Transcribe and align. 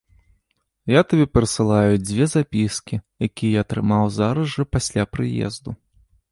Я 0.91 1.01
табе 1.11 1.25
перасылаю 1.37 1.93
дзве 2.07 2.25
запіскі, 2.35 3.01
якія 3.29 3.53
я 3.61 3.67
атрымаў 3.69 4.03
зараз 4.19 4.45
жа 4.59 4.63
пасля 4.77 5.03
прыезду. 5.15 5.69